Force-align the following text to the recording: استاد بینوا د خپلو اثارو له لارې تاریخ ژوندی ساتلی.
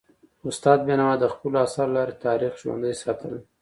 استاد 0.47 0.79
بینوا 0.87 1.11
د 1.19 1.25
خپلو 1.33 1.55
اثارو 1.65 1.91
له 1.93 1.95
لارې 1.97 2.21
تاریخ 2.25 2.53
ژوندی 2.61 2.93
ساتلی. 3.03 3.39